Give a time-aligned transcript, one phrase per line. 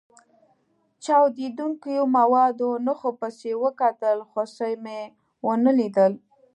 [1.03, 4.99] چاودېدونکو موادو نښو پسې وکتل، خو څه مې
[5.43, 6.13] و نه لیدل.